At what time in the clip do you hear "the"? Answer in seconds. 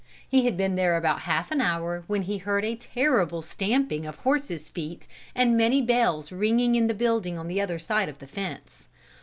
6.87-6.95, 7.47-7.61, 8.17-8.25